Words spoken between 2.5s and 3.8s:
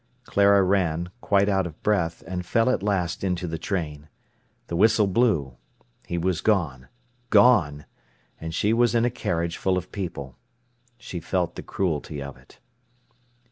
at last into the